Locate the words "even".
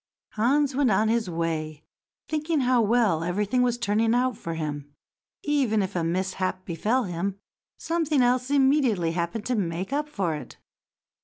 5.43-5.83